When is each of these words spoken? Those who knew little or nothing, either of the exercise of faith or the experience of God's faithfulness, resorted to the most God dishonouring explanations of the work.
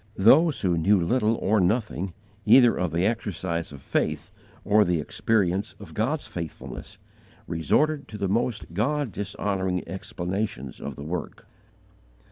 Those 0.17 0.61
who 0.61 0.79
knew 0.79 0.99
little 0.99 1.35
or 1.35 1.59
nothing, 1.59 2.13
either 2.43 2.75
of 2.75 2.91
the 2.91 3.05
exercise 3.05 3.71
of 3.71 3.83
faith 3.83 4.31
or 4.65 4.83
the 4.83 4.99
experience 4.99 5.75
of 5.79 5.93
God's 5.93 6.25
faithfulness, 6.25 6.97
resorted 7.45 8.07
to 8.07 8.17
the 8.17 8.27
most 8.27 8.73
God 8.73 9.11
dishonouring 9.11 9.87
explanations 9.87 10.79
of 10.81 10.95
the 10.95 11.03
work. 11.03 11.45